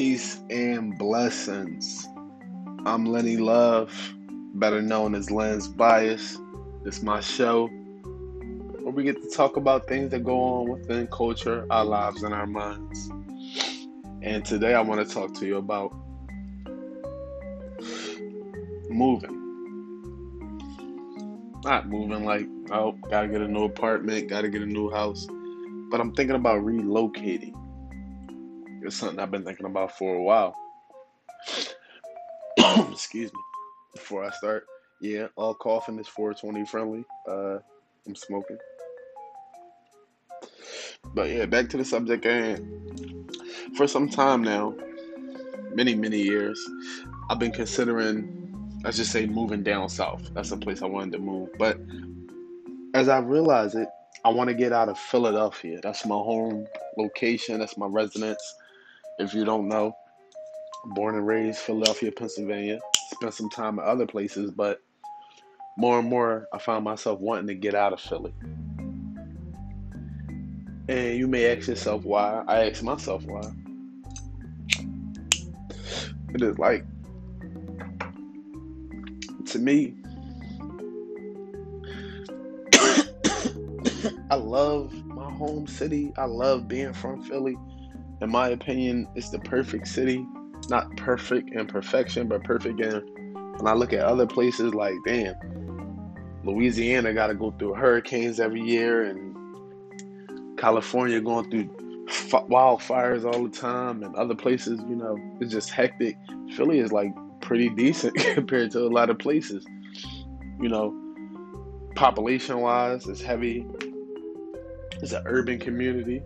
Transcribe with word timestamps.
peace, 0.00 0.40
and 0.48 0.96
blessings. 0.96 2.08
I'm 2.86 3.04
Lenny 3.04 3.36
Love, 3.36 3.92
better 4.54 4.80
known 4.80 5.14
as 5.14 5.30
Lenz 5.30 5.68
Bias. 5.68 6.38
It's 6.86 7.02
my 7.02 7.20
show 7.20 7.66
where 7.66 8.94
we 8.94 9.04
get 9.04 9.20
to 9.20 9.28
talk 9.28 9.58
about 9.58 9.88
things 9.88 10.10
that 10.12 10.24
go 10.24 10.40
on 10.40 10.70
within 10.70 11.06
culture, 11.08 11.66
our 11.68 11.84
lives, 11.84 12.22
and 12.22 12.32
our 12.32 12.46
minds. 12.46 13.10
And 14.22 14.42
today 14.42 14.72
I 14.72 14.80
want 14.80 15.06
to 15.06 15.14
talk 15.14 15.34
to 15.34 15.46
you 15.46 15.58
about 15.58 15.94
moving. 18.88 19.36
Not 21.62 21.90
moving 21.90 22.24
like, 22.24 22.46
oh, 22.72 22.92
gotta 23.10 23.28
get 23.28 23.42
a 23.42 23.48
new 23.48 23.64
apartment, 23.64 24.30
gotta 24.30 24.48
get 24.48 24.62
a 24.62 24.66
new 24.66 24.88
house. 24.88 25.26
But 25.90 26.00
I'm 26.00 26.14
thinking 26.14 26.36
about 26.36 26.62
relocating 26.62 27.52
it's 28.82 28.96
something 28.96 29.18
I've 29.18 29.30
been 29.30 29.44
thinking 29.44 29.66
about 29.66 29.96
for 29.96 30.14
a 30.14 30.22
while. 30.22 30.54
Excuse 32.92 33.32
me. 33.32 33.40
Before 33.94 34.24
I 34.24 34.30
start, 34.30 34.66
yeah, 35.00 35.28
all 35.36 35.54
coughing 35.54 35.98
is 35.98 36.08
420 36.08 36.64
friendly. 36.66 37.04
Uh, 37.28 37.58
I'm 38.06 38.14
smoking. 38.14 38.58
But 41.14 41.30
yeah, 41.30 41.46
back 41.46 41.68
to 41.70 41.76
the 41.76 41.84
subject 41.84 42.24
and 42.26 43.36
for 43.76 43.86
some 43.86 44.08
time 44.08 44.42
now, 44.42 44.74
many, 45.72 45.94
many 45.94 46.20
years, 46.20 46.60
I've 47.28 47.38
been 47.38 47.52
considering, 47.52 48.80
let's 48.84 48.96
just 48.96 49.12
say, 49.12 49.26
moving 49.26 49.62
down 49.62 49.88
south. 49.88 50.30
That's 50.34 50.50
the 50.50 50.56
place 50.56 50.82
I 50.82 50.86
wanted 50.86 51.12
to 51.12 51.18
move. 51.18 51.50
But 51.58 51.78
as 52.94 53.08
I 53.08 53.18
realize 53.18 53.74
it, 53.74 53.88
I 54.24 54.28
want 54.30 54.48
to 54.48 54.54
get 54.54 54.72
out 54.72 54.88
of 54.88 54.98
Philadelphia. 54.98 55.80
That's 55.82 56.04
my 56.04 56.16
home 56.16 56.66
location, 56.98 57.58
that's 57.58 57.76
my 57.78 57.86
residence. 57.86 58.42
If 59.20 59.34
you 59.34 59.44
don't 59.44 59.68
know, 59.68 59.98
born 60.82 61.14
and 61.14 61.26
raised 61.26 61.58
Philadelphia, 61.58 62.10
Pennsylvania. 62.10 62.80
Spent 63.12 63.34
some 63.34 63.50
time 63.50 63.78
at 63.78 63.84
other 63.84 64.06
places, 64.06 64.50
but 64.50 64.80
more 65.76 65.98
and 65.98 66.08
more 66.08 66.48
I 66.54 66.58
find 66.58 66.82
myself 66.82 67.20
wanting 67.20 67.48
to 67.48 67.54
get 67.54 67.74
out 67.74 67.92
of 67.92 68.00
Philly. 68.00 68.32
And 70.88 71.18
you 71.18 71.28
may 71.28 71.54
ask 71.54 71.68
yourself 71.68 72.02
why. 72.02 72.44
I 72.48 72.70
ask 72.70 72.82
myself 72.82 73.22
why. 73.26 73.52
It 76.34 76.42
is 76.42 76.58
like, 76.58 76.86
to 79.48 79.58
me, 79.58 79.96
I 84.30 84.36
love 84.36 84.94
my 85.04 85.30
home 85.30 85.66
city. 85.66 86.10
I 86.16 86.24
love 86.24 86.68
being 86.68 86.94
from 86.94 87.22
Philly 87.22 87.58
in 88.20 88.30
my 88.30 88.48
opinion, 88.48 89.08
it's 89.14 89.30
the 89.30 89.38
perfect 89.38 89.88
city. 89.88 90.26
Not 90.68 90.94
perfect 90.96 91.50
in 91.50 91.66
perfection, 91.66 92.28
but 92.28 92.44
perfect 92.44 92.80
in. 92.80 93.00
When 93.56 93.66
I 93.66 93.72
look 93.74 93.92
at 93.92 94.00
other 94.00 94.26
places, 94.26 94.74
like 94.74 94.94
damn, 95.06 95.34
Louisiana 96.44 97.14
got 97.14 97.28
to 97.28 97.34
go 97.34 97.50
through 97.52 97.74
hurricanes 97.74 98.40
every 98.40 98.60
year, 98.60 99.04
and 99.04 99.36
California 100.58 101.20
going 101.20 101.50
through 101.50 101.64
wildfires 102.30 103.24
all 103.24 103.44
the 103.44 103.56
time, 103.56 104.02
and 104.02 104.14
other 104.16 104.34
places, 104.34 104.80
you 104.88 104.96
know, 104.96 105.16
it's 105.40 105.52
just 105.52 105.70
hectic. 105.70 106.16
Philly 106.54 106.78
is 106.78 106.92
like 106.92 107.12
pretty 107.40 107.70
decent 107.70 108.14
compared 108.34 108.70
to 108.72 108.80
a 108.80 108.88
lot 108.88 109.08
of 109.08 109.18
places. 109.18 109.64
You 110.60 110.68
know, 110.68 110.94
population 111.94 112.58
wise, 112.60 113.06
it's 113.06 113.22
heavy. 113.22 113.66
It's 115.02 115.12
an 115.12 115.22
urban 115.26 115.58
community. 115.58 116.22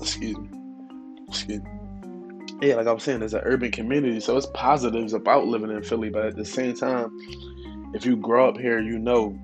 Excuse 0.00 0.38
me. 0.38 0.48
Excuse 1.28 1.62
me. 1.62 1.70
Yeah, 2.62 2.76
like 2.76 2.86
I 2.86 2.92
was 2.92 3.02
saying, 3.02 3.20
there's 3.20 3.34
an 3.34 3.42
urban 3.44 3.70
community, 3.70 4.20
so 4.20 4.36
it's 4.36 4.46
positives 4.54 5.12
about 5.12 5.46
living 5.46 5.70
in 5.70 5.82
Philly. 5.82 6.08
But 6.08 6.26
at 6.26 6.36
the 6.36 6.44
same 6.44 6.74
time, 6.74 7.10
if 7.94 8.06
you 8.06 8.16
grow 8.16 8.48
up 8.48 8.58
here, 8.58 8.80
you 8.80 8.98
know 8.98 9.38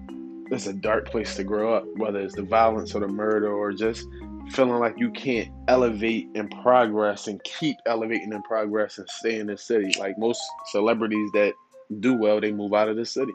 it's 0.51 0.67
a 0.67 0.73
dark 0.73 1.11
place 1.11 1.37
to 1.37 1.45
grow 1.45 1.75
up, 1.75 1.85
whether 1.97 2.21
it's 2.21 2.35
the 2.35 2.43
violence 2.43 2.95
or 2.95 3.01
the 3.01 3.09
murder 3.09 3.53
or 3.53 3.73
just 3.73 4.07
feeling 4.51 4.81
like 4.81 4.99
you 4.99 5.11
can't 5.11 5.49
elevate 5.69 6.29
and 6.35 6.51
progress 6.63 7.29
and 7.29 7.43
keep 7.45 7.77
elevating 7.87 8.33
and 8.33 8.43
progress 8.45 8.99
and 8.99 9.09
stay 9.09 9.39
in 9.39 9.47
the 9.47 9.57
city. 9.57 9.93
Like 9.99 10.19
most 10.19 10.41
celebrities 10.71 11.31
that 11.35 11.53
do 12.01 12.15
well, 12.15 12.41
they 12.41 12.53
move 12.53 12.75
out 12.75 12.89
of 12.89 12.97
the 12.97 13.07
city. 13.07 13.33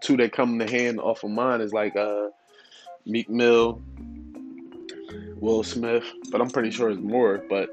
Two 0.00 0.16
that 0.18 0.32
come 0.32 0.58
to 0.58 0.70
hand 0.70 1.00
off 1.00 1.24
of 1.24 1.30
mine 1.30 1.60
is 1.60 1.72
like 1.72 1.96
uh 1.96 2.28
Meek 3.04 3.28
Mill, 3.28 3.82
Will 5.40 5.62
Smith, 5.62 6.04
but 6.30 6.40
I'm 6.40 6.50
pretty 6.50 6.70
sure 6.70 6.90
it's 6.90 7.00
more. 7.00 7.42
But 7.48 7.70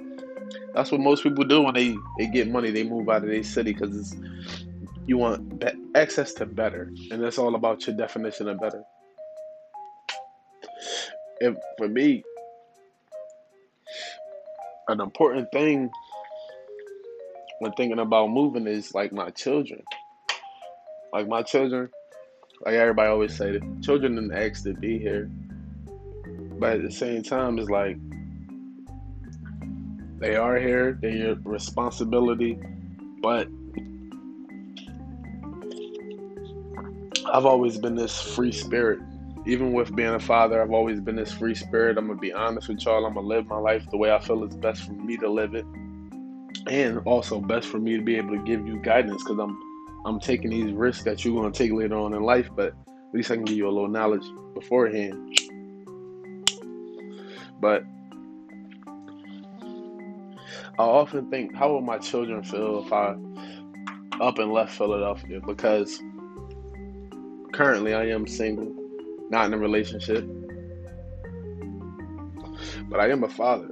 that's 0.74 0.92
what 0.92 1.02
most 1.02 1.24
people 1.24 1.44
do 1.44 1.62
when 1.62 1.74
they, 1.74 1.96
they 2.18 2.28
get 2.28 2.50
money. 2.50 2.72
They 2.72 2.84
move 2.84 3.10
out 3.10 3.24
of 3.24 3.30
their 3.30 3.44
city 3.44 3.74
because 3.74 4.16
you 5.08 5.18
want 5.18 5.60
be- 5.60 5.68
access 5.96 6.34
to 6.36 6.46
better, 6.46 6.92
and 7.12 7.24
that's 7.24 7.38
all 7.38 7.56
about 7.56 7.86
your 7.88 7.96
definition 7.96 8.48
of 8.50 8.60
better. 8.60 8.84
And 11.42 11.58
for 11.78 11.88
me, 11.88 12.24
an 14.88 15.02
important 15.02 15.52
thing 15.52 15.90
when 17.60 17.72
thinking 17.74 18.00
about 18.00 18.30
moving 18.30 18.68
is 18.68 18.94
like 18.94 19.12
my 19.14 19.30
children. 19.32 19.82
Like 21.14 21.28
my 21.28 21.44
children, 21.44 21.90
like 22.66 22.76
everybody 22.76 23.10
always 23.10 23.36
say, 23.36 23.60
children 23.82 24.16
didn't 24.16 24.34
ask 24.34 24.64
to 24.64 24.74
be 24.74 25.00
here. 25.00 25.30
But 26.60 26.78
at 26.78 26.84
the 26.84 26.92
same 26.92 27.24
time, 27.24 27.60
it's 27.60 27.70
like 27.70 27.98
they 30.20 30.36
are 30.36 30.58
here, 30.58 30.98
they're 31.02 31.12
your 31.12 31.36
responsibility. 31.44 32.58
But 33.22 33.48
I've 37.34 37.46
always 37.46 37.78
been 37.78 37.96
this 37.96 38.22
free 38.22 38.52
spirit. 38.52 39.00
Even 39.46 39.74
with 39.74 39.96
being 39.96 40.14
a 40.14 40.20
father, 40.20 40.62
I've 40.62 40.72
always 40.72 41.02
been 41.02 41.16
this 41.16 41.34
free 41.34 41.56
spirit. 41.56 41.98
I'm 41.98 42.08
gonna 42.08 42.20
be 42.20 42.32
honest 42.32 42.70
with 42.70 42.86
y'all. 42.86 43.06
I'm 43.06 43.16
gonna 43.16 43.28
live 43.28 43.48
my 43.48 43.58
life 43.58 43.86
the 43.92 43.98
way 43.98 44.14
I 44.14 44.20
feel 44.20 44.44
is 44.44 44.56
best 44.56 44.84
for 44.84 44.94
me 44.94 45.18
to 45.18 45.28
live 45.28 45.56
it, 45.56 45.66
and 46.68 47.00
also 47.06 47.42
best 47.42 47.68
for 47.68 47.80
me 47.80 47.98
to 47.98 48.04
be 48.04 48.16
able 48.16 48.38
to 48.38 48.44
give 48.44 48.66
you 48.66 48.78
guidance 48.78 49.24
because 49.24 49.40
I'm 49.40 49.60
I'm 50.06 50.20
taking 50.20 50.52
these 50.52 50.72
risks 50.72 51.04
that 51.04 51.26
you're 51.26 51.36
gonna 51.36 51.52
take 51.52 51.74
later 51.74 51.98
on 51.98 52.14
in 52.14 52.22
life. 52.24 52.50
But 52.56 52.68
at 52.68 53.14
least 53.14 53.32
I 53.32 53.36
can 53.36 53.46
give 53.46 53.58
you 53.58 53.68
a 53.68 53.72
little 53.72 53.90
knowledge 53.90 54.26
beforehand. 54.54 55.38
But 57.64 57.86
I 60.78 60.84
often 60.84 61.30
think, 61.30 61.56
how 61.56 61.74
would 61.74 61.86
my 61.86 61.98
children 61.98 62.44
feel 62.44 62.84
if 62.86 62.92
I 62.92 63.16
up 64.20 64.38
and 64.38 64.52
left 64.52 64.76
Philadelphia? 64.76 65.40
Because 65.40 65.98
currently 67.54 67.94
I 67.94 68.08
am 68.10 68.28
single, 68.28 68.70
not 69.30 69.46
in 69.46 69.54
a 69.54 69.58
relationship, 69.58 70.28
but 72.90 73.00
I 73.00 73.08
am 73.10 73.24
a 73.24 73.30
father. 73.30 73.70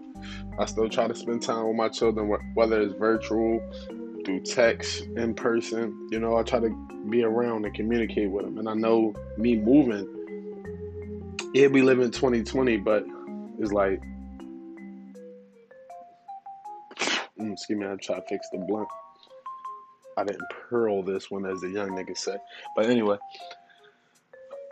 I 0.57 0.65
still 0.67 0.87
try 0.87 1.09
to 1.09 1.15
spend 1.15 1.41
time 1.41 1.67
with 1.67 1.75
my 1.75 1.89
children, 1.89 2.33
whether 2.53 2.81
it's 2.81 2.93
virtual, 2.93 3.59
through 4.23 4.39
text, 4.45 5.01
in 5.17 5.33
person. 5.33 6.07
You 6.11 6.21
know, 6.21 6.37
I 6.37 6.43
try 6.43 6.61
to 6.61 6.69
be 7.09 7.25
around 7.25 7.65
and 7.65 7.75
communicate 7.75 8.31
with 8.31 8.45
them. 8.45 8.57
And 8.57 8.69
I 8.69 8.73
know 8.73 9.13
me 9.37 9.57
moving, 9.57 10.07
yeah, 11.53 11.67
we 11.67 11.81
live 11.81 11.99
in 11.99 12.11
2020, 12.11 12.77
but 12.77 13.03
it's 13.59 13.71
like, 13.71 14.01
mm, 17.39 17.53
excuse 17.53 17.79
me, 17.79 17.85
I 17.85 17.95
try 17.95 18.15
to 18.15 18.21
fix 18.27 18.49
the 18.49 18.59
blunt. 18.59 18.87
I 20.17 20.23
didn't 20.23 20.43
pearl 20.69 21.03
this 21.03 21.31
one, 21.31 21.45
as 21.45 21.61
the 21.61 21.69
young 21.69 21.89
niggas 21.89 22.17
say. 22.17 22.37
But 22.75 22.89
anyway, 22.89 23.17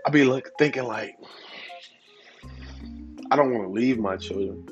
I 0.06 0.10
be 0.10 0.24
like 0.24 0.50
thinking 0.58 0.84
like, 0.84 1.18
I 3.32 3.36
don't 3.36 3.54
want 3.54 3.68
to 3.68 3.72
leave 3.72 4.00
my 4.00 4.18
children. 4.18 4.66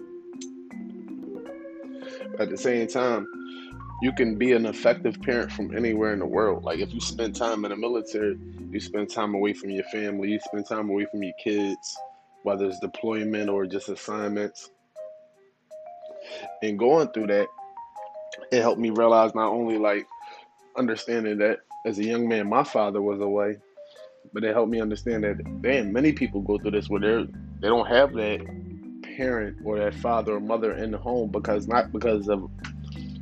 But 2.32 2.42
at 2.42 2.50
the 2.50 2.58
same 2.58 2.88
time, 2.88 3.28
you 4.02 4.12
can 4.12 4.38
be 4.38 4.54
an 4.54 4.66
effective 4.66 5.22
parent 5.22 5.52
from 5.52 5.76
anywhere 5.76 6.14
in 6.14 6.20
the 6.20 6.26
world. 6.26 6.64
Like 6.64 6.80
if 6.80 6.94
you 6.94 7.00
spend 7.00 7.36
time 7.36 7.66
in 7.66 7.72
the 7.72 7.78
military, 7.78 8.38
you 8.72 8.80
spend 8.80 9.10
time 9.10 9.34
away 9.34 9.54
from 9.54 9.72
your 9.72 9.86
family, 9.86 10.32
you 10.32 10.40
spend 10.40 10.68
time 10.68 10.90
away 10.90 11.06
from 11.06 11.24
your 11.24 11.34
kids 11.44 11.98
whether 12.48 12.66
it's 12.66 12.80
deployment 12.80 13.50
or 13.50 13.66
just 13.66 13.90
assignments. 13.90 14.70
And 16.64 16.80
going 16.80 17.10
through 17.10 17.28
that, 17.28 17.48
it 18.54 18.62
helped 18.62 18.80
me 18.80 18.90
realize 18.90 19.36
not 19.36 19.52
only 19.52 19.78
like 19.78 20.08
understanding 20.78 21.40
that 21.40 21.60
as 21.86 22.00
a 22.00 22.06
young 22.06 22.26
man, 22.26 22.48
my 22.48 22.64
father 22.64 23.02
was 23.02 23.20
away, 23.20 23.58
but 24.32 24.46
it 24.46 24.54
helped 24.54 24.72
me 24.72 24.80
understand 24.80 25.26
that 25.26 25.62
damn, 25.62 25.92
many 25.92 26.14
people 26.14 26.40
go 26.42 26.58
through 26.58 26.72
this 26.72 26.90
where 26.90 27.02
they're 27.02 27.26
they 27.60 27.68
don't 27.68 27.88
have 27.88 28.14
that 28.14 28.40
parent 29.18 29.58
or 29.66 29.80
that 29.80 29.96
father 29.96 30.36
or 30.36 30.40
mother 30.40 30.72
in 30.72 30.92
the 30.92 30.98
home 30.98 31.30
because 31.30 31.68
not 31.68 31.92
because 31.92 32.30
of 32.30 32.50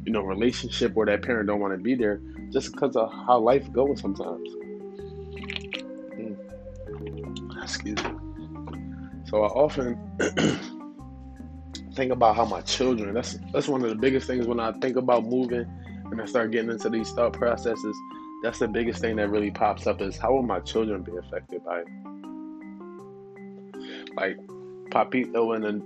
you 0.06 0.12
know 0.12 0.22
relationship 0.22 0.96
or 0.96 1.08
that 1.08 1.24
parent 1.24 1.48
don't 1.48 1.60
want 1.60 1.74
to 1.74 1.80
be 1.80 1.96
there, 1.96 2.22
just 2.52 2.74
because 2.74 2.96
of 2.96 3.12
how 3.12 3.40
life 3.40 3.72
goes 3.74 4.00
sometimes. 4.02 4.48
Mm. 6.14 7.64
Excuse 7.64 8.04
me. 8.04 8.15
So 9.36 9.44
I 9.44 9.48
often 9.48 10.00
think 11.94 12.14
about 12.14 12.38
how 12.38 12.46
my 12.46 12.62
children. 12.62 13.14
That's 13.14 13.38
that's 13.52 13.68
one 13.68 13.84
of 13.84 13.90
the 13.90 13.96
biggest 13.96 14.28
things 14.28 14.48
when 14.48 14.62
I 14.62 14.72
think 14.80 14.96
about 14.96 15.26
moving 15.26 15.66
and 16.10 16.22
I 16.22 16.26
start 16.26 16.52
getting 16.52 16.72
into 16.72 16.90
these 16.90 17.12
thought 17.12 17.34
processes. 17.34 17.98
That's 18.44 18.60
the 18.60 18.70
biggest 18.70 19.02
thing 19.02 19.18
that 19.18 19.30
really 19.30 19.52
pops 19.52 19.88
up 19.88 20.00
is 20.00 20.16
how 20.16 20.32
will 20.32 20.42
my 20.42 20.62
children 20.62 21.04
be 21.04 21.12
affected 21.18 21.66
by 21.66 21.80
it? 21.80 21.88
Like 24.16 24.38
Papito 24.92 25.54
in 25.58 25.84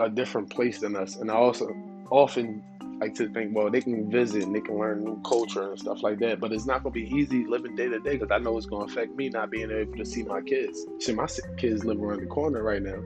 a, 0.00 0.06
a 0.06 0.10
different 0.10 0.50
place 0.50 0.80
than 0.80 0.96
us, 0.96 1.14
and 1.14 1.30
I 1.30 1.34
also 1.34 1.68
often 2.10 2.60
like 3.02 3.14
to 3.16 3.28
think, 3.30 3.50
well, 3.52 3.68
they 3.68 3.80
can 3.80 4.08
visit 4.08 4.44
and 4.44 4.54
they 4.54 4.60
can 4.60 4.78
learn 4.78 5.02
new 5.02 5.20
culture 5.22 5.70
and 5.70 5.78
stuff 5.78 6.04
like 6.04 6.20
that. 6.20 6.38
But 6.38 6.52
it's 6.52 6.66
not 6.66 6.84
gonna 6.84 6.92
be 6.92 7.12
easy 7.12 7.44
living 7.46 7.74
day 7.74 7.88
to 7.88 7.98
day 7.98 8.16
because 8.16 8.30
I 8.30 8.38
know 8.38 8.56
it's 8.56 8.66
gonna 8.66 8.84
affect 8.84 9.16
me 9.16 9.28
not 9.28 9.50
being 9.50 9.72
able 9.72 9.96
to 9.96 10.04
see 10.04 10.22
my 10.22 10.40
kids. 10.40 10.86
See, 11.00 11.12
my 11.12 11.26
kids 11.56 11.84
live 11.84 12.00
around 12.00 12.20
the 12.20 12.26
corner 12.26 12.62
right 12.62 12.80
now, 12.80 13.02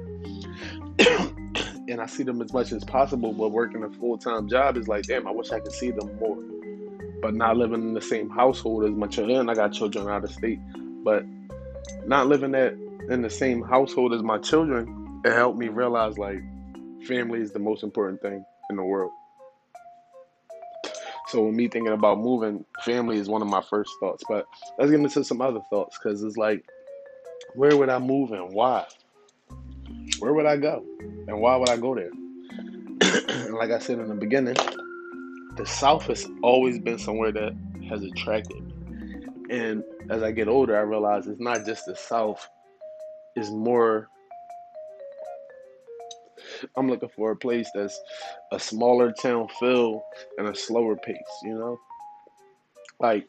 and 1.89 1.99
I 1.99 2.05
see 2.05 2.25
them 2.25 2.43
as 2.43 2.53
much 2.53 2.73
as 2.73 2.85
possible. 2.85 3.33
But 3.33 3.49
working 3.49 3.85
a 3.85 3.91
full 3.91 4.19
time 4.19 4.51
job 4.51 4.77
is 4.77 4.87
like, 4.87 5.05
damn, 5.05 5.27
I 5.27 5.31
wish 5.31 5.51
I 5.51 5.61
could 5.61 5.73
see 5.73 5.93
them 5.93 6.15
more. 6.19 6.37
But 7.23 7.35
not 7.35 7.57
living 7.57 7.81
in 7.81 7.95
the 7.95 8.03
same 8.03 8.29
household 8.29 8.85
as 8.85 8.91
my 8.91 9.07
children, 9.07 9.49
I 9.49 9.55
got 9.55 9.73
children 9.73 10.09
out 10.09 10.25
of 10.25 10.31
state, 10.31 10.61
but 11.05 11.25
not 12.05 12.27
living 12.27 12.51
that 12.51 12.75
in 13.09 13.23
the 13.23 13.31
same 13.31 13.63
household 13.63 14.13
as 14.13 14.23
my 14.23 14.37
children, 14.37 15.23
it 15.25 15.33
helped 15.33 15.59
me 15.59 15.69
realize 15.69 16.19
like 16.19 16.43
family 17.07 17.41
is 17.41 17.53
the 17.53 17.59
most 17.59 17.83
important 17.83 18.21
thing 18.21 18.45
in 18.69 18.77
the 18.77 18.85
world. 18.85 19.11
So 21.37 21.45
with 21.45 21.55
me 21.55 21.69
thinking 21.69 21.93
about 21.93 22.19
moving, 22.19 22.65
family 22.83 23.19
is 23.19 23.29
one 23.29 23.43
of 23.43 23.49
my 23.49 23.61
first 23.61 23.93
thoughts. 24.01 24.25
But 24.27 24.47
let's 24.79 24.91
get 24.91 24.99
into 24.99 25.23
some 25.23 25.43
other 25.43 25.61
thoughts 25.69 25.99
because 25.99 26.23
it's 26.23 26.39
like, 26.39 26.65
where 27.57 27.77
would 27.77 27.91
I 27.91 27.99
move 27.99 28.33
and 28.33 28.55
why? 28.55 28.87
Where 30.19 30.33
would 30.33 30.47
I 30.47 30.57
go? 30.57 30.83
And 31.29 31.39
why 31.39 31.57
would 31.57 31.69
I 31.69 31.77
go 31.77 31.95
there? 31.95 32.11
and 33.29 33.55
like 33.59 33.71
I 33.71 33.79
said 33.81 33.99
in 33.99 34.09
the 34.09 34.15
beginning, 34.15 34.57
the 35.59 35.67
South 35.67 36.07
has 36.07 36.27
always 36.43 36.79
been 36.79 36.97
somewhere 36.97 37.33
that 37.33 37.53
has 37.91 38.03
attracted 38.03 38.57
me. 38.57 38.75
And 39.51 39.85
as 40.09 40.23
I 40.23 40.31
get 40.31 40.49
older, 40.49 40.75
I 40.75 40.81
realize 40.81 41.27
it's 41.27 41.39
not 41.39 41.67
just 41.67 41.85
the 41.85 41.97
South, 41.97 42.49
it's 43.35 43.51
more 43.51 44.09
I'm 46.77 46.89
looking 46.89 47.11
for 47.17 47.33
a 47.33 47.37
place 47.37 47.71
that's 47.75 48.01
a 48.53 48.59
smaller 48.59 49.13
town 49.13 49.49
feel 49.61 50.03
and 50.39 50.49
a 50.49 50.55
slower 50.55 50.97
pace, 50.97 51.17
you 51.43 51.55
know? 51.55 51.79
Like 53.01 53.29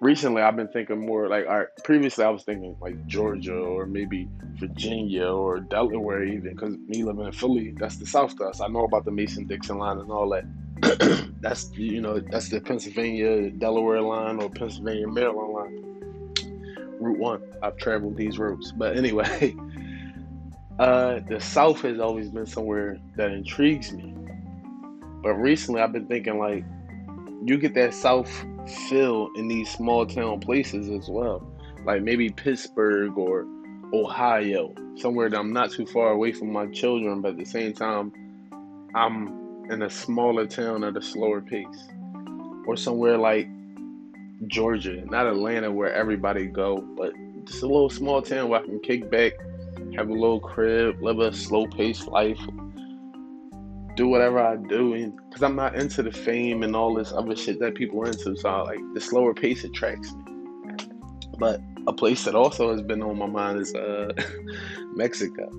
recently 0.00 0.42
I've 0.42 0.56
been 0.56 0.68
thinking 0.68 1.04
more 1.04 1.28
like 1.28 1.46
all 1.46 1.58
right, 1.58 1.68
previously 1.84 2.24
I 2.24 2.30
was 2.30 2.44
thinking 2.44 2.76
like 2.80 3.06
Georgia 3.06 3.54
or 3.54 3.86
maybe 3.86 4.28
Virginia 4.58 5.26
or 5.26 5.60
Delaware 5.60 6.24
even 6.24 6.54
because 6.54 6.76
me 6.86 7.04
living 7.04 7.26
in 7.26 7.32
Philly, 7.32 7.74
that's 7.78 7.96
the 7.96 8.06
South 8.06 8.36
to 8.36 8.44
us. 8.44 8.60
I 8.60 8.68
know 8.68 8.84
about 8.84 9.04
the 9.04 9.10
Mason 9.10 9.46
Dixon 9.46 9.78
line 9.78 9.98
and 9.98 10.10
all 10.10 10.28
that. 10.30 10.44
that's 11.40 11.70
you 11.76 12.00
know, 12.00 12.20
that's 12.20 12.48
the 12.48 12.60
Pennsylvania 12.60 13.50
Delaware 13.50 14.00
line 14.00 14.40
or 14.40 14.50
Pennsylvania 14.50 15.08
Maryland 15.08 15.52
line. 15.52 15.84
Route 17.00 17.18
one. 17.18 17.42
I've 17.62 17.76
traveled 17.76 18.16
these 18.16 18.38
routes. 18.38 18.72
But 18.76 18.96
anyway, 18.96 19.54
Uh, 20.78 21.18
the 21.28 21.40
South 21.40 21.80
has 21.82 21.98
always 21.98 22.28
been 22.30 22.46
somewhere 22.46 22.98
that 23.16 23.32
intrigues 23.32 23.92
me. 23.92 24.14
But 25.22 25.34
recently, 25.34 25.80
I've 25.80 25.92
been 25.92 26.06
thinking 26.06 26.38
like, 26.38 26.64
you 27.44 27.58
get 27.58 27.74
that 27.74 27.94
South 27.94 28.30
feel 28.88 29.30
in 29.36 29.48
these 29.48 29.70
small 29.70 30.06
town 30.06 30.40
places 30.40 30.88
as 30.88 31.08
well. 31.08 31.44
Like 31.84 32.02
maybe 32.02 32.30
Pittsburgh 32.30 33.16
or 33.18 33.44
Ohio, 33.92 34.72
somewhere 34.96 35.28
that 35.28 35.38
I'm 35.38 35.52
not 35.52 35.72
too 35.72 35.86
far 35.86 36.12
away 36.12 36.32
from 36.32 36.52
my 36.52 36.66
children, 36.66 37.22
but 37.22 37.32
at 37.32 37.38
the 37.38 37.44
same 37.44 37.72
time, 37.72 38.12
I'm 38.94 39.70
in 39.70 39.82
a 39.82 39.90
smaller 39.90 40.46
town 40.46 40.84
at 40.84 40.96
a 40.96 41.02
slower 41.02 41.40
pace. 41.40 41.88
Or 42.66 42.76
somewhere 42.76 43.16
like 43.16 43.48
Georgia, 44.46 45.04
not 45.06 45.26
Atlanta 45.26 45.72
where 45.72 45.92
everybody 45.92 46.46
go, 46.46 46.86
but 46.96 47.12
just 47.44 47.62
a 47.62 47.66
little 47.66 47.90
small 47.90 48.22
town 48.22 48.48
where 48.48 48.60
I 48.60 48.64
can 48.64 48.78
kick 48.80 49.10
back 49.10 49.32
have 49.98 50.08
a 50.10 50.12
little 50.12 50.38
crib, 50.38 51.02
live 51.02 51.18
a 51.18 51.34
slow 51.34 51.66
paced 51.66 52.06
life, 52.06 52.38
do 53.96 54.06
whatever 54.06 54.38
I 54.38 54.54
do, 54.54 54.94
and 54.94 55.12
because 55.28 55.42
I'm 55.42 55.56
not 55.56 55.74
into 55.74 56.04
the 56.04 56.12
fame 56.12 56.62
and 56.62 56.76
all 56.76 56.94
this 56.94 57.12
other 57.12 57.34
shit 57.34 57.58
that 57.58 57.74
people 57.74 58.00
are 58.02 58.06
into. 58.06 58.36
So 58.36 58.48
I, 58.48 58.62
like 58.62 58.78
the 58.94 59.00
slower 59.00 59.34
pace 59.34 59.64
attracts 59.64 60.12
me. 60.12 60.22
But 61.36 61.60
a 61.88 61.92
place 61.92 62.24
that 62.24 62.36
also 62.36 62.70
has 62.70 62.80
been 62.80 63.02
on 63.02 63.18
my 63.18 63.26
mind 63.26 63.58
is 63.58 63.74
uh, 63.74 64.12
Mexico. 64.94 65.50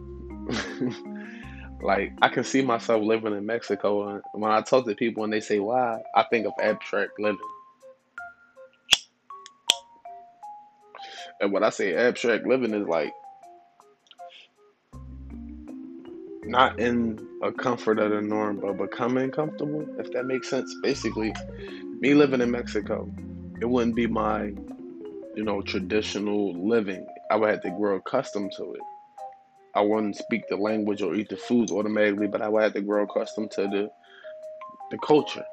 like 1.81 2.13
I 2.21 2.29
can 2.29 2.45
see 2.45 2.61
myself 2.61 3.03
living 3.03 3.35
in 3.35 3.45
Mexico, 3.45 4.07
and 4.07 4.23
when 4.31 4.53
I 4.53 4.61
talk 4.61 4.85
to 4.85 4.95
people 4.95 5.25
and 5.25 5.33
they 5.33 5.41
say 5.41 5.59
why, 5.59 6.01
I 6.15 6.23
think 6.31 6.47
of 6.47 6.53
abstract 6.61 7.19
living. 7.19 7.39
And 11.41 11.51
when 11.51 11.65
I 11.65 11.71
say 11.71 11.93
abstract 11.95 12.47
living 12.47 12.73
is 12.73 12.87
like 12.87 13.13
not 16.49 16.79
in 16.79 17.19
a 17.43 17.51
comfort 17.51 17.99
of 17.99 18.11
the 18.11 18.21
norm, 18.21 18.59
but 18.59 18.77
becoming 18.77 19.31
comfortable, 19.31 19.85
if 19.99 20.11
that 20.11 20.25
makes 20.25 20.49
sense. 20.49 20.73
Basically, 20.81 21.33
me 22.01 22.13
living 22.13 22.41
in 22.41 22.49
Mexico, 22.51 23.07
it 23.61 23.65
wouldn't 23.65 23.95
be 23.95 24.07
my, 24.07 24.45
you 25.35 25.43
know, 25.43 25.61
traditional 25.61 26.53
living. 26.67 27.05
I 27.29 27.35
would 27.35 27.49
have 27.51 27.61
to 27.61 27.69
grow 27.71 27.97
accustomed 27.97 28.51
to 28.57 28.73
it. 28.73 28.81
I 29.75 29.81
wouldn't 29.81 30.17
speak 30.17 30.47
the 30.49 30.55
language 30.57 31.03
or 31.03 31.13
eat 31.13 31.29
the 31.29 31.37
foods 31.37 31.71
automatically, 31.71 32.27
but 32.27 32.41
I 32.41 32.49
would 32.49 32.63
have 32.63 32.73
to 32.73 32.81
grow 32.81 33.03
accustomed 33.03 33.51
to 33.51 33.67
the 33.67 33.89
the 34.89 34.97
culture. 34.97 35.45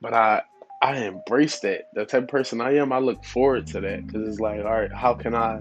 But 0.00 0.12
I 0.12 0.42
I 0.82 0.96
embrace 0.96 1.60
that. 1.60 1.82
The 1.94 2.04
type 2.04 2.24
of 2.24 2.28
person 2.28 2.60
I 2.60 2.76
am, 2.76 2.92
I 2.92 2.98
look 2.98 3.24
forward 3.24 3.68
to 3.68 3.80
that 3.82 4.06
because 4.06 4.28
it's 4.28 4.40
like, 4.40 4.58
all 4.58 4.64
right, 4.64 4.92
how 4.92 5.14
can 5.14 5.34
I 5.34 5.60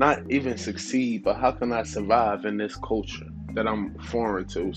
not 0.00 0.18
even 0.30 0.56
succeed, 0.56 1.22
but 1.22 1.36
how 1.36 1.52
can 1.52 1.72
I 1.72 1.82
survive 1.82 2.46
in 2.46 2.56
this 2.56 2.74
culture 2.74 3.28
that 3.52 3.68
I'm 3.68 3.94
foreign 3.98 4.46
to? 4.46 4.72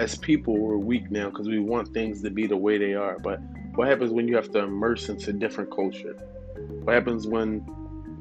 As 0.00 0.16
people, 0.16 0.58
we're 0.58 0.76
weak 0.76 1.10
now 1.10 1.30
because 1.30 1.48
we 1.48 1.58
want 1.58 1.94
things 1.94 2.20
to 2.22 2.30
be 2.30 2.46
the 2.46 2.56
way 2.56 2.76
they 2.76 2.92
are. 2.92 3.18
But 3.18 3.40
what 3.74 3.88
happens 3.88 4.12
when 4.12 4.28
you 4.28 4.36
have 4.36 4.50
to 4.50 4.58
immerse 4.58 5.08
into 5.08 5.32
different 5.32 5.74
culture? 5.74 6.12
What 6.82 6.92
happens 6.92 7.26
when, 7.26 7.64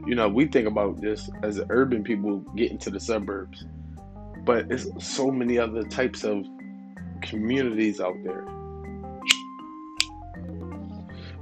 you 0.07 0.15
know, 0.15 0.29
we 0.29 0.45
think 0.45 0.65
about 0.65 1.01
this 1.01 1.29
as 1.43 1.61
urban 1.69 2.05
people 2.05 2.37
get 2.55 2.71
into 2.71 2.89
the 2.89 3.01
suburbs, 3.01 3.65
but 4.45 4.71
it's 4.71 4.87
so 5.05 5.29
many 5.29 5.59
other 5.59 5.83
types 5.83 6.23
of 6.23 6.45
communities 7.21 7.99
out 7.99 8.15
there. 8.23 8.45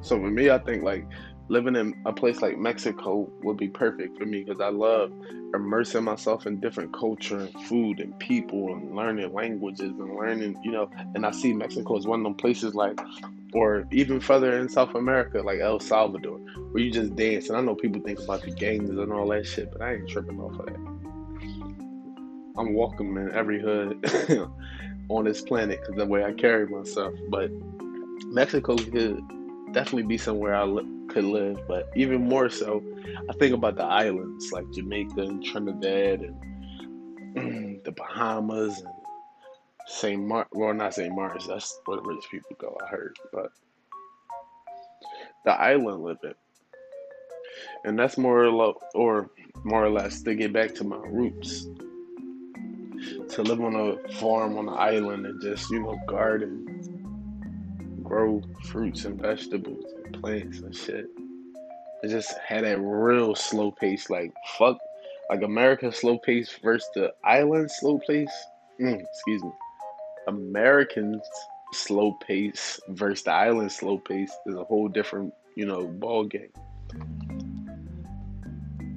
So 0.02 0.18
for 0.18 0.32
me, 0.32 0.50
I 0.50 0.58
think 0.58 0.82
like 0.82 1.06
living 1.52 1.76
in 1.76 1.94
a 2.06 2.14
place 2.14 2.42
like 2.42 2.58
Mexico 2.58 3.30
would 3.44 3.58
be 3.58 3.68
perfect 3.68 4.18
for 4.18 4.26
me 4.26 4.42
because 4.42 4.62
I 4.62 4.70
love 4.70 5.12
immersing 5.54 6.06
myself 6.06 6.48
in 6.48 6.62
different 6.62 6.94
culture 6.94 7.42
and 7.42 7.54
food 7.64 8.00
and 8.00 8.18
people 8.20 8.74
and 8.74 8.96
learning 8.96 9.34
languages 9.34 9.92
and 10.00 10.16
learning, 10.16 10.58
you 10.64 10.72
know, 10.72 10.90
and 11.14 11.26
I 11.26 11.32
see 11.32 11.52
Mexico 11.52 11.98
as 11.98 12.08
one 12.08 12.22
of 12.22 12.24
them 12.24 12.36
places 12.36 12.74
like, 12.74 12.98
or 13.52 13.86
even 13.92 14.22
further 14.22 14.58
in 14.58 14.70
South 14.70 14.96
America, 14.96 15.42
like 15.42 15.60
El 15.60 15.82
Salvador, 15.82 16.38
where 16.72 16.82
you 16.82 16.90
just 16.90 17.18
dance. 17.18 17.50
And 17.50 17.58
I 17.58 17.62
know 17.62 17.76
people 17.76 18.02
think 18.02 18.20
about 18.20 18.44
the 18.44 18.52
gangs 18.52 18.90
and 18.90 19.12
all 19.12 19.28
that 19.28 19.46
shit, 19.46 19.74
but 19.74 19.82
I 19.82 19.96
ain't 19.96 20.08
tripping 20.08 20.40
off 20.40 20.58
of 20.58 20.68
that. 20.68 20.78
I'm 22.58 22.74
welcome 22.74 23.18
in 23.18 23.30
every 23.34 23.62
hood 23.62 24.08
on 25.10 25.26
this 25.26 25.42
planet 25.42 25.82
because 25.82 25.98
the 25.98 26.06
way 26.06 26.24
I 26.24 26.32
carry 26.32 26.66
myself. 26.66 27.14
But 27.28 27.52
Mexico 28.28 28.78
could 28.78 29.22
definitely 29.74 30.04
be 30.04 30.18
somewhere 30.18 30.56
I 30.56 30.64
li- 30.64 31.01
could 31.12 31.26
live, 31.26 31.60
but 31.68 31.90
even 31.96 32.28
more 32.28 32.50
so, 32.50 32.84
I 33.30 33.34
think 33.34 33.54
about 33.54 33.76
the 33.76 33.84
islands 33.84 34.52
like 34.52 34.70
Jamaica 34.72 35.22
and 35.22 35.44
Trinidad 35.44 36.22
and 36.22 37.84
the 37.84 37.92
Bahamas 37.92 38.80
and 38.80 38.94
St. 39.88 40.22
Martin. 40.22 40.60
Well, 40.60 40.74
not 40.74 40.94
St. 40.94 41.14
Martin's. 41.14 41.48
That's 41.48 41.80
where 41.86 41.98
the 41.98 42.04
rich 42.04 42.24
people 42.32 42.56
go. 42.58 42.78
I 42.82 42.88
heard, 42.88 43.16
but 43.34 43.52
the 45.46 45.52
island 45.52 46.04
living, 46.04 46.34
and 47.84 48.00
that's 48.00 48.18
more 48.18 48.46
or, 48.46 48.52
lo- 48.52 48.82
or 48.96 49.30
more 49.64 49.84
or 49.84 49.90
less 49.90 50.22
to 50.24 50.36
get 50.36 50.54
back 50.54 50.74
to 50.76 50.84
my 50.84 50.98
roots. 50.98 51.68
To 53.32 53.42
live 53.42 53.62
on 53.62 53.76
a 53.76 54.14
farm 54.16 54.58
on 54.58 54.68
an 54.70 54.76
island 54.78 55.26
and 55.26 55.42
just 55.42 55.70
you 55.72 55.82
know 55.82 56.00
garden 56.08 56.66
grow 58.12 58.42
fruits 58.64 59.06
and 59.06 59.22
vegetables 59.22 59.86
and 60.04 60.14
plants 60.14 60.60
and 60.60 60.76
shit. 60.76 61.10
It 62.04 62.10
just 62.10 62.38
had 62.40 62.66
that 62.66 62.78
real 62.82 63.36
slow 63.36 63.72
pace, 63.72 64.10
like 64.10 64.34
fuck, 64.58 64.78
like 65.30 65.44
America's 65.44 65.96
slow 65.96 66.18
pace 66.18 66.60
versus 66.62 66.90
the 66.94 67.14
island 67.24 67.72
slow 67.72 68.00
pace. 68.00 68.34
Mm, 68.82 69.02
excuse 69.02 69.42
me, 69.42 69.52
Americans 70.28 71.22
slow 71.72 72.12
pace 72.12 72.82
versus 72.90 73.24
the 73.24 73.32
island 73.32 73.72
slow 73.72 73.98
pace 73.98 74.36
is 74.46 74.56
a 74.56 74.64
whole 74.66 74.90
different, 74.90 75.34
you 75.56 75.66
know, 75.66 75.88
ball 75.88 76.26
game. 76.26 76.52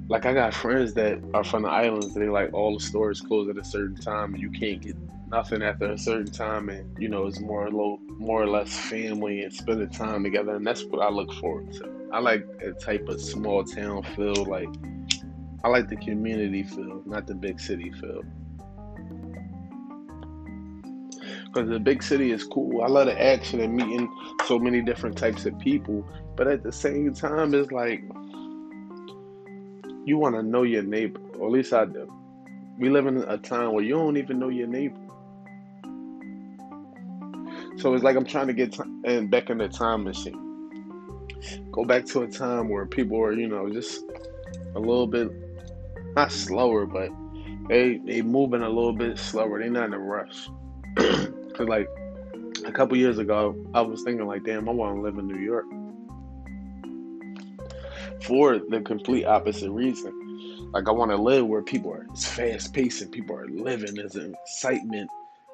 like 0.09 0.25
I 0.25 0.33
got 0.33 0.53
friends 0.53 0.93
that 0.95 1.19
are 1.33 1.43
from 1.43 1.63
the 1.63 1.69
islands. 1.69 2.13
They 2.13 2.27
like 2.27 2.53
all 2.53 2.73
the 2.73 2.83
stores 2.83 3.21
close 3.21 3.49
at 3.49 3.57
a 3.57 3.63
certain 3.63 3.95
time, 3.95 4.33
and 4.33 4.41
you 4.41 4.49
can't 4.49 4.81
get 4.81 4.97
nothing 5.27 5.61
after 5.61 5.91
a 5.91 5.97
certain 5.97 6.31
time. 6.31 6.69
And 6.69 6.95
you 6.99 7.09
know, 7.09 7.25
it's 7.27 7.39
more 7.39 7.69
low, 7.69 7.99
more 8.17 8.43
or 8.43 8.47
less 8.47 8.73
family 8.73 9.41
and 9.41 9.53
spending 9.53 9.89
time 9.89 10.23
together, 10.23 10.55
and 10.55 10.65
that's 10.65 10.83
what 10.85 11.01
I 11.01 11.09
look 11.09 11.33
forward 11.33 11.71
to. 11.73 12.09
I 12.11 12.19
like 12.19 12.45
a 12.63 12.71
type 12.71 13.07
of 13.07 13.19
small 13.21 13.63
town 13.63 14.03
feel. 14.15 14.45
Like 14.45 14.69
I 15.63 15.69
like 15.69 15.89
the 15.89 15.97
community 15.97 16.63
feel, 16.63 17.01
not 17.05 17.27
the 17.27 17.35
big 17.35 17.59
city 17.59 17.91
feel. 17.91 18.21
Because 21.45 21.69
the 21.69 21.79
big 21.79 22.03
city 22.03 22.31
is 22.31 22.43
cool. 22.43 22.83
I 22.83 22.87
love 22.87 23.07
the 23.07 23.21
action 23.21 23.61
and 23.61 23.73
meeting 23.73 24.09
so 24.45 24.59
many 24.59 24.81
different 24.81 25.17
types 25.17 25.45
of 25.45 25.57
people. 25.59 26.05
But 26.35 26.47
at 26.47 26.63
the 26.63 26.71
same 26.71 27.13
time, 27.13 27.53
it's 27.53 27.71
like 27.71 28.03
you 30.05 30.17
want 30.17 30.35
to 30.35 30.43
know 30.43 30.63
your 30.63 30.83
neighbor, 30.83 31.19
or 31.39 31.47
at 31.47 31.51
least 31.51 31.73
I 31.73 31.85
do. 31.85 32.11
We 32.77 32.89
live 32.89 33.07
in 33.07 33.17
a 33.17 33.37
time 33.37 33.71
where 33.71 33.83
you 33.83 33.95
don't 33.95 34.17
even 34.17 34.37
know 34.37 34.49
your 34.49 34.67
neighbor. 34.67 35.04
So 37.77 37.93
it's 37.93 38.03
like 38.03 38.15
I'm 38.15 38.25
trying 38.25 38.47
to 38.47 38.53
get 38.53 38.73
t- 38.73 38.83
and 39.03 39.29
back 39.29 39.49
in 39.49 39.57
the 39.57 39.67
time 39.67 40.03
machine. 40.03 40.41
Go 41.71 41.83
back 41.83 42.05
to 42.07 42.23
a 42.23 42.27
time 42.27 42.69
where 42.69 42.85
people 42.85 43.17
were, 43.17 43.33
you 43.33 43.47
know, 43.47 43.69
just 43.69 44.03
a 44.75 44.79
little 44.79 45.07
bit 45.07 45.29
not 46.15 46.31
slower, 46.31 46.85
but 46.85 47.09
they 47.67 47.97
they 47.97 48.21
moving 48.21 48.61
a 48.61 48.69
little 48.69 48.93
bit 48.93 49.19
slower. 49.19 49.59
They 49.59 49.69
not 49.69 49.87
in 49.87 49.93
a 49.93 49.99
rush. 49.99 50.49
Cause 50.97 51.67
like 51.67 51.87
a 52.65 52.71
couple 52.71 52.97
years 52.97 53.17
ago, 53.17 53.55
I 53.73 53.81
was 53.81 54.03
thinking 54.03 54.25
like, 54.25 54.43
damn, 54.43 54.67
I 54.69 54.71
want 54.71 54.95
to 54.95 55.01
live 55.01 55.17
in 55.17 55.27
New 55.27 55.39
York 55.39 55.65
for 58.23 58.57
the 58.57 58.81
complete 58.81 59.25
opposite 59.25 59.71
reason. 59.71 60.69
Like 60.73 60.87
I 60.87 60.91
want 60.91 61.11
to 61.11 61.17
live 61.17 61.45
where 61.45 61.61
people 61.61 61.91
are 61.93 62.07
fast 62.15 62.73
paced 62.73 63.01
and 63.01 63.11
people 63.11 63.35
are 63.35 63.47
living. 63.47 63.95
There's 63.95 64.15
an 64.15 64.35
excitement. 64.41 65.09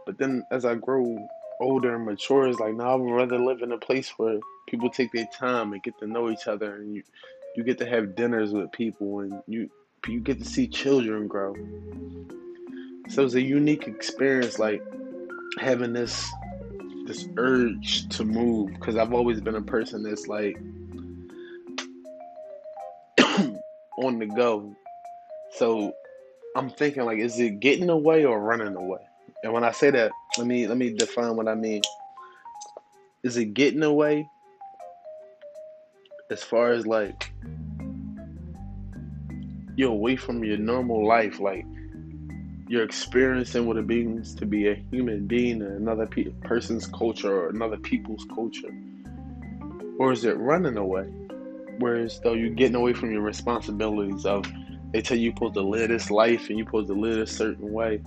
But 0.05 0.17
then 0.17 0.43
as 0.51 0.65
I 0.65 0.75
grow 0.75 1.17
older 1.61 1.95
and 1.95 2.05
mature, 2.05 2.47
is 2.47 2.59
like 2.59 2.73
now 2.73 2.95
I'd 2.95 3.11
rather 3.11 3.39
live 3.39 3.61
in 3.61 3.71
a 3.71 3.77
place 3.77 4.09
where 4.17 4.39
people 4.67 4.89
take 4.89 5.11
their 5.11 5.27
time 5.37 5.73
and 5.73 5.83
get 5.83 5.97
to 5.99 6.07
know 6.07 6.29
each 6.29 6.47
other, 6.47 6.75
and 6.75 6.93
you 6.93 7.03
you 7.55 7.63
get 7.63 7.77
to 7.79 7.85
have 7.85 8.15
dinners 8.15 8.51
with 8.51 8.71
people, 8.71 9.19
and 9.19 9.41
you 9.47 9.69
you 10.07 10.19
get 10.19 10.39
to 10.39 10.45
see 10.45 10.67
children 10.67 11.27
grow. 11.27 11.55
So 13.09 13.23
it's 13.25 13.35
a 13.35 13.41
unique 13.41 13.87
experience, 13.87 14.57
like 14.57 14.81
having 15.59 15.93
this 15.93 16.27
this 17.05 17.27
urge 17.37 18.07
to 18.09 18.23
move 18.23 18.73
because 18.73 18.95
I've 18.95 19.13
always 19.13 19.41
been 19.41 19.55
a 19.55 19.61
person 19.61 20.03
that's 20.03 20.27
like 20.27 20.57
on 23.97 24.19
the 24.19 24.27
go. 24.27 24.75
So 25.53 25.93
I'm 26.55 26.69
thinking 26.69 27.03
like, 27.03 27.19
is 27.19 27.39
it 27.39 27.59
getting 27.59 27.89
away 27.89 28.25
or 28.25 28.39
running 28.39 28.75
away? 28.75 29.01
And 29.43 29.53
when 29.53 29.63
I 29.63 29.71
say 29.71 29.89
that, 29.89 30.11
let 30.37 30.45
me 30.45 30.67
let 30.67 30.77
me 30.77 30.93
define 30.93 31.35
what 31.35 31.47
I 31.47 31.55
mean. 31.55 31.81
Is 33.23 33.37
it 33.37 33.53
getting 33.53 33.81
away? 33.81 34.29
As 36.29 36.43
far 36.43 36.71
as 36.71 36.85
like 36.85 37.33
you're 39.75 39.91
away 39.91 40.15
from 40.15 40.43
your 40.43 40.57
normal 40.57 41.07
life, 41.07 41.39
like 41.39 41.65
you're 42.67 42.83
experiencing 42.83 43.65
what 43.65 43.77
it 43.77 43.87
means 43.87 44.35
to 44.35 44.45
be 44.45 44.67
a 44.69 44.75
human 44.91 45.27
being 45.27 45.57
in 45.57 45.67
another 45.67 46.05
pe- 46.05 46.31
person's 46.43 46.85
culture 46.87 47.33
or 47.33 47.49
another 47.49 47.77
people's 47.77 48.25
culture, 48.33 48.71
or 49.99 50.11
is 50.11 50.23
it 50.23 50.37
running 50.37 50.77
away? 50.77 51.07
Whereas 51.79 52.19
though 52.23 52.33
you're 52.33 52.49
getting 52.51 52.75
away 52.75 52.93
from 52.93 53.11
your 53.11 53.21
responsibilities 53.21 54.23
of 54.25 54.45
they 54.93 55.01
tell 55.01 55.17
you 55.17 55.25
you're 55.25 55.33
supposed 55.33 55.55
to 55.55 55.61
live 55.61 55.89
this 55.89 56.11
life 56.11 56.47
and 56.49 56.59
you're 56.59 56.67
supposed 56.67 56.89
to 56.89 56.93
live 56.93 57.17
a 57.17 57.27
certain 57.27 57.73
way. 57.73 58.01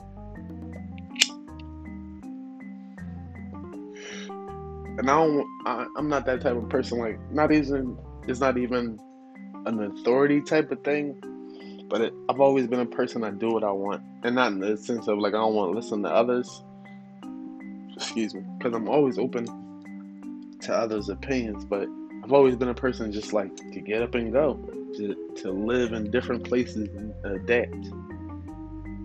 And 4.97 5.11
I 5.11 5.17
don't, 5.17 5.47
I, 5.67 5.87
I'm 5.97 6.09
not 6.09 6.25
that 6.27 6.41
type 6.41 6.57
of 6.57 6.69
person. 6.69 6.99
Like, 6.99 7.19
not 7.31 7.53
even, 7.53 7.99
it's 8.29 8.41
not 8.41 8.57
even 8.59 8.99
an 9.67 9.83
authority 9.83 10.41
type 10.41 10.71
of 10.71 10.83
thing. 10.85 11.21
But 11.89 12.01
it, 12.01 12.15
I've 12.29 12.41
always 12.41 12.67
been 12.67 12.81
a 12.81 12.87
person 12.87 13.25
I 13.25 13.31
do 13.31 13.51
what 13.51 13.63
I 13.63 13.71
want, 13.71 14.03
and 14.23 14.35
not 14.35 14.53
in 14.53 14.59
the 14.59 14.77
sense 14.77 15.07
of 15.07 15.19
like 15.19 15.35
I 15.35 15.39
don't 15.39 15.55
want 15.55 15.73
to 15.73 15.77
listen 15.77 16.03
to 16.03 16.09
others. 16.09 16.63
Excuse 17.95 18.35
me, 18.35 18.43
because 18.59 18.75
I'm 18.75 18.89
always 18.89 19.19
open 19.19 19.47
to 20.63 20.75
others' 20.75 21.09
opinions, 21.09 21.65
but 21.65 21.87
I've 22.25 22.33
always 22.33 22.57
been 22.57 22.71
a 22.71 22.75
person 22.75 23.13
just 23.13 23.33
like 23.33 23.55
to 23.57 23.81
get 23.81 24.03
up 24.03 24.15
and 24.15 24.33
go, 24.33 24.55
to, 24.97 25.15
to 25.43 25.51
live 25.51 25.93
in 25.93 26.11
different 26.11 26.45
places 26.45 26.89
and 26.97 27.13
adapt. 27.25 27.75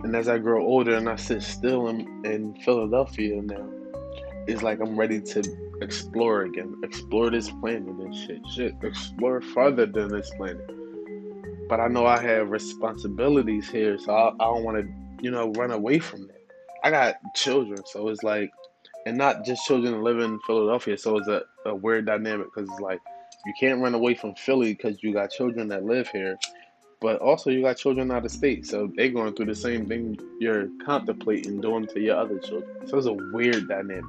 And 0.02 0.16
as 0.16 0.28
I 0.28 0.38
grow 0.38 0.64
older 0.64 0.94
and 0.94 1.08
I 1.08 1.16
sit 1.16 1.42
still 1.42 1.88
in, 1.88 2.24
in 2.24 2.54
Philadelphia 2.64 3.42
now, 3.42 3.68
it's 4.50 4.62
like 4.62 4.80
I'm 4.80 4.98
ready 4.98 5.20
to 5.20 5.42
explore 5.80 6.42
again, 6.42 6.80
explore 6.82 7.30
this 7.30 7.50
planet 7.50 7.88
and 7.88 8.14
shit, 8.14 8.40
shit, 8.54 8.74
explore 8.82 9.40
farther 9.40 9.86
than 9.86 10.08
this 10.08 10.30
planet. 10.36 10.70
But 11.68 11.80
I 11.80 11.88
know 11.88 12.06
I 12.06 12.20
have 12.20 12.50
responsibilities 12.50 13.70
here, 13.70 13.98
so 13.98 14.12
I, 14.12 14.28
I 14.30 14.44
don't 14.44 14.64
want 14.64 14.78
to, 14.78 15.22
you 15.22 15.30
know, 15.30 15.52
run 15.52 15.70
away 15.70 15.98
from 15.98 16.28
it. 16.28 16.46
I 16.82 16.90
got 16.90 17.16
children, 17.34 17.78
so 17.86 18.08
it's 18.08 18.22
like 18.22 18.50
and 19.06 19.16
not 19.16 19.44
just 19.44 19.66
children 19.66 20.02
living 20.02 20.24
in 20.24 20.40
Philadelphia. 20.40 20.98
So 20.98 21.16
it's 21.18 21.28
a, 21.28 21.42
a 21.66 21.74
weird 21.74 22.06
dynamic 22.06 22.48
because 22.54 22.68
it's 22.70 22.80
like 22.80 23.00
you 23.46 23.54
can't 23.58 23.80
run 23.80 23.94
away 23.94 24.14
from 24.14 24.34
Philly 24.34 24.74
because 24.74 25.02
you 25.02 25.12
got 25.12 25.30
children 25.30 25.68
that 25.68 25.84
live 25.84 26.08
here, 26.08 26.38
but 27.00 27.20
also 27.20 27.50
you 27.50 27.62
got 27.62 27.78
children 27.78 28.10
out 28.10 28.24
of 28.24 28.30
state, 28.30 28.66
so 28.66 28.90
they're 28.96 29.08
going 29.08 29.34
through 29.34 29.46
the 29.46 29.54
same 29.54 29.86
thing 29.86 30.18
you're 30.38 30.68
contemplating 30.84 31.60
doing 31.60 31.86
to 31.88 32.00
your 32.00 32.16
other 32.16 32.38
children. 32.38 32.86
So 32.86 32.98
it's 32.98 33.06
a 33.06 33.12
weird 33.12 33.68
dynamic. 33.68 34.04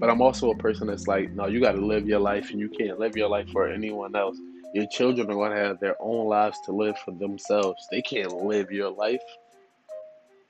But 0.00 0.10
I'm 0.10 0.22
also 0.22 0.50
a 0.50 0.56
person 0.56 0.88
that's 0.88 1.06
like, 1.06 1.34
no, 1.34 1.46
you 1.46 1.60
got 1.60 1.72
to 1.72 1.84
live 1.84 2.08
your 2.08 2.20
life, 2.20 2.50
and 2.50 2.58
you 2.58 2.70
can't 2.70 2.98
live 2.98 3.16
your 3.16 3.28
life 3.28 3.48
for 3.52 3.68
anyone 3.68 4.16
else. 4.16 4.38
Your 4.74 4.86
children 4.86 5.30
are 5.30 5.34
going 5.34 5.52
to 5.52 5.58
have 5.58 5.78
their 5.78 5.96
own 6.00 6.26
lives 6.26 6.58
to 6.64 6.72
live 6.72 6.96
for 6.98 7.10
themselves. 7.12 7.86
They 7.90 8.00
can't 8.00 8.32
live 8.44 8.72
your 8.72 8.90
life. 8.90 9.22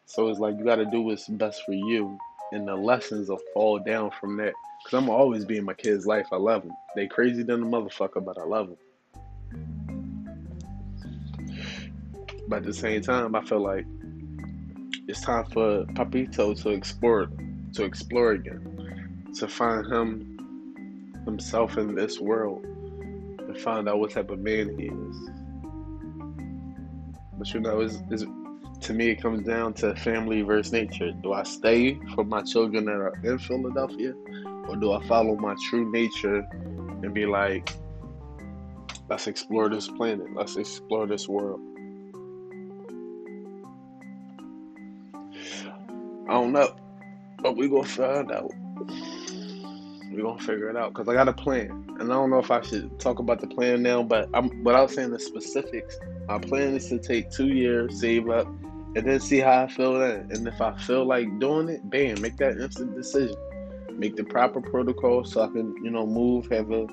So 0.07 0.29
it's 0.29 0.39
like 0.39 0.57
you 0.59 0.65
got 0.65 0.77
to 0.77 0.87
do 0.87 1.03
what's 1.03 1.29
best 1.29 1.63
for 1.65 1.73
you 1.73 2.19
and 2.53 2.67
the 2.67 2.75
lessons 2.75 3.29
will 3.29 3.41
fall 3.55 3.79
down 3.79 4.11
from 4.11 4.37
that. 4.39 4.53
Cause 4.85 4.95
I'm 4.95 5.09
always 5.09 5.45
be 5.45 5.59
in 5.59 5.65
my 5.65 5.75
kids' 5.75 6.07
life. 6.07 6.29
I 6.33 6.37
love 6.37 6.63
them. 6.63 6.73
They 6.97 7.07
crazy 7.07 7.43
than 7.43 7.63
a 7.63 7.67
motherfucker, 7.67 8.25
but 8.25 8.39
I 8.39 8.45
love 8.45 8.69
them. 8.69 8.79
But 12.49 12.57
at 12.57 12.65
the 12.65 12.75
same 12.75 13.03
time, 13.03 13.35
I 13.35 13.43
feel 13.43 13.61
like 13.61 13.85
it's 15.07 15.21
time 15.21 15.45
for 15.45 15.85
Papito 15.95 16.61
to 16.63 16.71
explore, 16.71 17.29
to 17.75 17.85
explore 17.85 18.33
again, 18.33 18.80
to 19.35 19.49
find 19.49 19.87
him, 19.87 21.23
himself 21.25 21.79
in 21.79 21.95
this 21.95 22.19
world, 22.21 22.65
and 22.65 23.57
find 23.59 23.89
out 23.89 23.99
what 23.99 24.11
type 24.11 24.31
of 24.31 24.39
man 24.41 24.79
he 24.79 24.87
is. 24.87 25.17
But 27.39 27.55
you 27.55 27.61
know, 27.61 27.81
it's 27.81 28.25
to 28.83 28.95
me, 28.95 29.11
it 29.11 29.21
comes 29.21 29.47
down 29.47 29.75
to 29.75 29.95
family 29.95 30.41
versus 30.43 30.73
nature. 30.73 31.13
Do 31.13 31.33
I 31.33 31.43
stay 31.43 31.99
for 32.15 32.25
my 32.25 32.43
children 32.43 32.87
that 32.87 32.93
are 32.93 33.15
in 33.23 33.39
Philadelphia, 33.39 34.15
or 34.69 34.77
do 34.77 34.93
I 34.93 35.07
follow 35.07 35.37
my 35.37 35.55
true 35.69 35.91
nature 35.91 36.47
and 37.03 37.13
be 37.13 37.27
like, 37.27 37.71
let's 39.09 39.27
explore 39.27 39.69
this 39.69 39.89
planet, 39.89 40.29
let's 40.35 40.57
explore 40.57 41.07
this 41.07 41.29
world? 41.29 41.61
I 46.29 46.33
don't 46.35 46.53
know, 46.53 46.75
but 47.43 47.57
we 47.57 47.69
gonna 47.69 47.85
find 47.85 48.31
out. 48.31 48.53
We 50.11 50.23
gonna 50.23 50.41
figure 50.41 50.69
it 50.69 50.77
out 50.77 50.93
because 50.93 51.09
I 51.09 51.15
got 51.15 51.29
a 51.29 51.33
plan, 51.33 51.71
and 52.01 52.03
I 52.03 52.15
don't 52.15 52.31
know 52.31 52.41
if 52.41 52.51
I 52.51 52.63
should 52.63 52.99
talk 52.99 53.21
about 53.21 53.41
the 53.41 53.47
plan 53.47 53.83
now. 53.83 54.03
But 54.03 54.29
I'm 54.35 54.65
without 54.65 54.91
saying 54.91 55.11
the 55.11 55.21
specifics. 55.21 55.99
My 56.27 56.39
plan 56.39 56.75
is 56.75 56.89
to 56.89 56.99
take 56.99 57.31
two 57.31 57.49
years, 57.49 58.01
save 58.01 58.29
up, 58.29 58.47
and 58.97 59.07
then 59.07 59.21
see 59.21 59.39
how 59.39 59.63
I 59.63 59.69
feel 59.69 59.99
then. 60.01 60.29
And 60.33 60.49
if 60.49 60.61
I 60.61 60.77
feel 60.79 61.05
like 61.05 61.39
doing 61.39 61.69
it, 61.69 61.89
bam, 61.89 62.21
make 62.21 62.37
that 62.39 62.59
instant 62.59 62.97
decision. 62.97 63.37
Make 63.93 64.17
the 64.17 64.25
proper 64.25 64.61
protocol 64.61 65.25
so 65.25 65.43
I 65.43 65.47
can, 65.47 65.77
you 65.85 65.91
know, 65.91 66.07
move, 66.07 66.49
have 66.51 66.73
a 66.73 66.89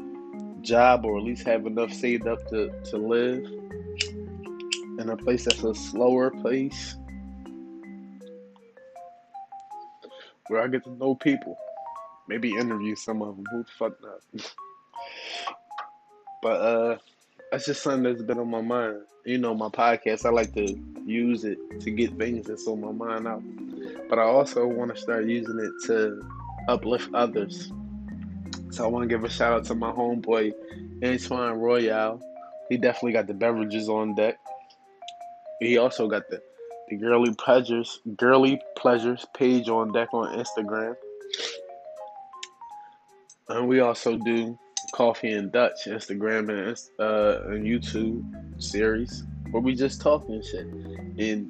job, 0.61 1.03
or 1.03 1.17
at 1.17 1.23
least 1.23 1.47
have 1.47 1.65
enough 1.65 1.91
saved 1.91 2.27
up 2.27 2.47
to, 2.49 2.69
to 2.91 2.97
live 2.97 3.45
in 4.99 5.09
a 5.09 5.17
place 5.17 5.45
that's 5.45 5.63
a 5.63 5.73
slower 5.73 6.29
place 6.29 6.95
where 10.49 10.61
I 10.61 10.67
get 10.67 10.83
to 10.83 10.91
know 10.91 11.15
people. 11.15 11.57
Maybe 12.27 12.55
interview 12.55 12.95
some 12.95 13.21
of 13.21 13.35
them. 13.35 13.45
Who 13.51 13.63
the 13.63 13.69
fuck 13.77 13.93
not? 14.01 14.53
but 16.41 16.61
uh 16.61 16.97
that's 17.51 17.65
just 17.65 17.81
something 17.81 18.03
that's 18.03 18.21
been 18.21 18.39
on 18.39 18.49
my 18.49 18.61
mind. 18.61 19.01
You 19.25 19.37
know, 19.37 19.53
my 19.53 19.69
podcast, 19.69 20.25
I 20.25 20.29
like 20.29 20.53
to 20.55 20.77
use 21.05 21.43
it 21.45 21.57
to 21.81 21.91
get 21.91 22.17
things 22.17 22.47
that's 22.47 22.67
on 22.67 22.81
my 22.81 22.91
mind 22.91 23.27
out. 23.27 23.41
But 24.09 24.19
I 24.19 24.23
also 24.23 24.65
want 24.67 24.93
to 24.93 25.01
start 25.01 25.25
using 25.25 25.59
it 25.59 25.87
to 25.87 26.25
uplift 26.67 27.09
others. 27.13 27.71
So 28.71 28.83
I 28.83 28.87
want 28.87 29.03
to 29.03 29.07
give 29.07 29.23
a 29.23 29.29
shout 29.29 29.53
out 29.53 29.65
to 29.65 29.75
my 29.75 29.91
homeboy, 29.91 30.53
Antoine 31.03 31.57
Royale. 31.57 32.21
He 32.69 32.77
definitely 32.77 33.13
got 33.13 33.27
the 33.27 33.33
beverages 33.33 33.87
on 33.87 34.15
deck. 34.15 34.37
He 35.59 35.77
also 35.77 36.07
got 36.07 36.29
the 36.29 36.41
the 36.89 36.95
girly 36.95 37.33
pleasures 37.33 37.99
girly 38.15 38.61
pleasures 38.77 39.25
page 39.35 39.67
on 39.67 39.91
deck 39.91 40.13
on 40.13 40.37
Instagram. 40.37 40.95
And 43.49 43.67
we 43.67 43.79
also 43.79 44.17
do 44.17 44.57
Coffee 44.93 45.31
and 45.31 45.51
Dutch 45.51 45.85
Instagram 45.85 46.49
and 46.49 46.77
uh, 46.99 47.41
YouTube 47.49 48.23
series 48.61 49.23
where 49.51 49.61
we 49.61 49.73
just 49.75 50.01
talk 50.01 50.27
and 50.27 50.43
shit. 50.43 50.65
And 50.65 51.47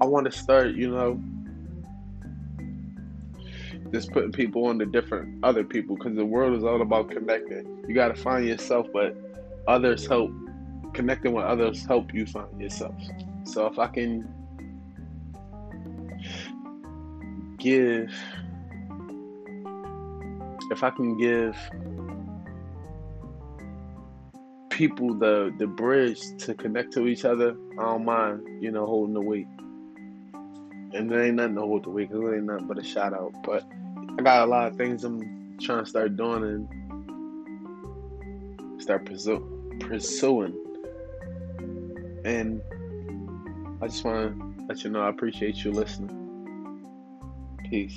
I 0.00 0.06
want 0.06 0.30
to 0.30 0.32
start, 0.32 0.74
you 0.74 0.90
know, 0.90 1.22
just 3.92 4.12
putting 4.12 4.32
people 4.32 4.66
on 4.66 4.78
to 4.78 4.86
different 4.86 5.42
other 5.44 5.64
people 5.64 5.96
because 5.96 6.14
the 6.14 6.24
world 6.24 6.56
is 6.56 6.64
all 6.64 6.82
about 6.82 7.10
connecting. 7.10 7.84
You 7.88 7.94
got 7.94 8.08
to 8.08 8.22
find 8.22 8.46
yourself, 8.46 8.86
but 8.92 9.16
others 9.66 10.06
help. 10.06 10.30
Connecting 10.92 11.32
with 11.32 11.44
others 11.44 11.86
help 11.86 12.12
you 12.12 12.26
find 12.26 12.60
yourself. 12.60 12.94
So 13.44 13.66
if 13.66 13.78
I 13.78 13.86
can 13.86 14.28
give, 17.58 18.12
if 20.70 20.82
I 20.84 20.90
can 20.90 21.16
give 21.16 21.56
people 24.70 25.12
the 25.14 25.52
the 25.58 25.66
bridge 25.66 26.20
to 26.38 26.54
connect 26.54 26.92
to 26.94 27.06
each 27.06 27.24
other, 27.24 27.56
I 27.78 27.82
don't 27.82 28.04
mind, 28.04 28.62
you 28.62 28.70
know, 28.70 28.86
holding 28.86 29.14
the 29.14 29.20
weight. 29.20 29.48
And 30.92 31.10
there 31.10 31.22
ain't 31.22 31.36
nothing 31.36 31.56
to 31.56 31.60
hold 31.60 31.84
the 31.84 31.90
weight 31.90 32.08
because 32.08 32.24
it 32.24 32.36
ain't 32.36 32.44
nothing 32.44 32.66
but 32.66 32.78
a 32.78 32.84
shout 32.84 33.12
out. 33.12 33.32
But 33.44 33.64
I 34.18 34.22
got 34.22 34.46
a 34.46 34.50
lot 34.50 34.68
of 34.68 34.76
things 34.76 35.04
I'm 35.04 35.58
trying 35.60 35.84
to 35.84 35.90
start 35.90 36.16
doing 36.16 36.42
and 36.44 36.68
start 38.82 39.04
pursuing. 39.04 40.56
And 42.24 42.62
I 43.82 43.86
just 43.86 44.04
want 44.04 44.38
to 44.38 44.64
let 44.66 44.82
you 44.84 44.90
know 44.90 45.02
I 45.02 45.10
appreciate 45.10 45.64
you 45.64 45.72
listening. 45.72 46.16
Peace. 47.68 47.96